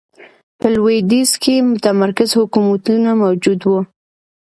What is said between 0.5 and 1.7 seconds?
په لوېدیځ کې